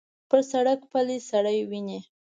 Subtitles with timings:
[0.29, 1.99] پر سړک پلی سړی وینې.